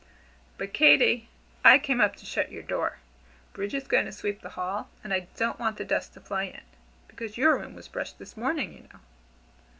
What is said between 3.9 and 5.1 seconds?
to sweep the hall,